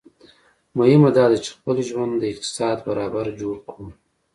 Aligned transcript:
مهمه 0.77 1.09
داده 1.17 1.37
چي 1.43 1.49
خپل 1.57 1.77
ژوند 1.89 2.11
د 2.17 2.23
اقتصاد 2.33 2.77
برابر 2.87 3.25
جوړ 3.41 3.55
کړو 3.69 3.87